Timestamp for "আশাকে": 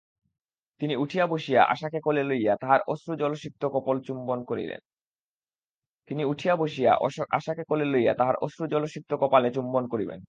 1.63-1.99